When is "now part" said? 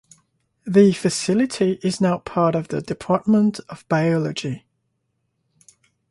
2.01-2.55